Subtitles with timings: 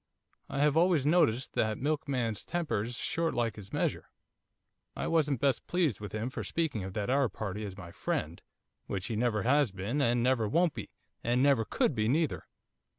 [0.49, 4.09] I have always noticed that milkman's temper's short like his measure.
[4.95, 8.41] I wasn't best pleased with him for speaking of that Arab party as my friend,
[8.87, 10.89] which he never has been, and never won't be,
[11.23, 12.47] and never could be neither.